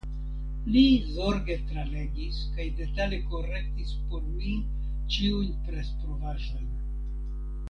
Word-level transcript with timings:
Li 0.75 0.81
zorge 1.17 1.57
tralegis 1.73 2.39
kaj 2.55 2.67
detale 2.81 3.21
korektis 3.35 3.93
por 4.13 4.27
mi 4.39 4.57
ĉiujn 5.19 5.55
presprovaĵojn. 5.69 6.79